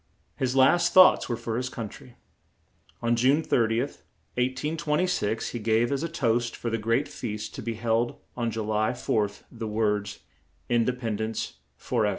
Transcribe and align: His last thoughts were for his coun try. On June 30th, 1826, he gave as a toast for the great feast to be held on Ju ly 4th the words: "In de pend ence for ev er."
His 0.35 0.55
last 0.55 0.93
thoughts 0.93 1.29
were 1.29 1.37
for 1.37 1.57
his 1.57 1.69
coun 1.69 1.87
try. 1.87 2.15
On 3.03 3.15
June 3.15 3.43
30th, 3.43 4.01
1826, 4.33 5.49
he 5.49 5.59
gave 5.59 5.91
as 5.91 6.01
a 6.01 6.09
toast 6.09 6.55
for 6.55 6.71
the 6.71 6.79
great 6.79 7.07
feast 7.07 7.53
to 7.53 7.61
be 7.61 7.75
held 7.75 8.15
on 8.35 8.49
Ju 8.49 8.63
ly 8.63 8.93
4th 8.93 9.43
the 9.51 9.67
words: 9.67 10.21
"In 10.67 10.85
de 10.85 10.93
pend 10.93 11.21
ence 11.21 11.57
for 11.77 12.07
ev 12.07 12.09
er." 12.09 12.09